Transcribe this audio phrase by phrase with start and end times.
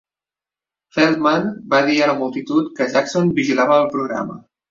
[0.95, 4.43] Feldman va dir a la multitud que Jackson vigilava el programa.